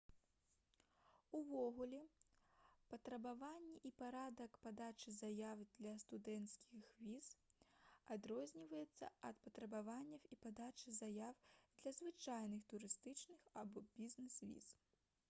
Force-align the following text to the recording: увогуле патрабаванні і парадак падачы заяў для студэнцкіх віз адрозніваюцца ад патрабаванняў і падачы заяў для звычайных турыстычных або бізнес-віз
увогуле 1.39 1.97
патрабаванні 2.93 3.75
і 3.89 3.91
парадак 3.99 4.55
падачы 4.63 5.11
заяў 5.17 5.61
для 5.81 5.93
студэнцкіх 6.03 6.89
віз 7.03 7.29
адрозніваюцца 8.15 9.11
ад 9.29 9.41
патрабаванняў 9.49 10.25
і 10.37 10.41
падачы 10.47 10.95
заяў 11.01 11.39
для 11.61 11.93
звычайных 11.99 12.65
турыстычных 12.73 13.45
або 13.65 13.85
бізнес-віз 14.01 14.77